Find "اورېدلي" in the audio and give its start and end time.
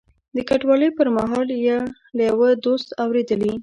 3.03-3.53